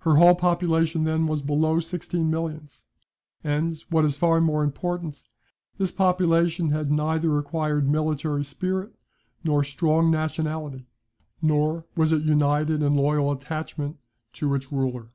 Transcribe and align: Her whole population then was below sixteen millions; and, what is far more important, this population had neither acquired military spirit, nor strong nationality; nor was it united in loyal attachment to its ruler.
Her 0.00 0.16
whole 0.16 0.34
population 0.34 1.04
then 1.04 1.28
was 1.28 1.42
below 1.42 1.78
sixteen 1.78 2.28
millions; 2.28 2.84
and, 3.44 3.78
what 3.88 4.04
is 4.04 4.16
far 4.16 4.40
more 4.40 4.64
important, 4.64 5.28
this 5.78 5.92
population 5.92 6.70
had 6.70 6.90
neither 6.90 7.38
acquired 7.38 7.88
military 7.88 8.42
spirit, 8.42 8.92
nor 9.44 9.62
strong 9.62 10.10
nationality; 10.10 10.88
nor 11.40 11.86
was 11.96 12.10
it 12.10 12.22
united 12.22 12.82
in 12.82 12.96
loyal 12.96 13.30
attachment 13.30 13.98
to 14.32 14.56
its 14.56 14.72
ruler. 14.72 15.12